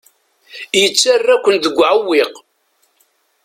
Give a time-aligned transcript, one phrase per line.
[0.81, 2.33] Yettarra-ken deg uɛewwiq.